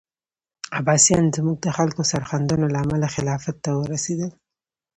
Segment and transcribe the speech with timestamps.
[0.79, 4.31] عباسیان زموږ د خلکو سرښندنو له امله خلافت ته ورسېدل.